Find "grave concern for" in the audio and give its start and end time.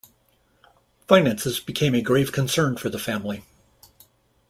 2.01-2.89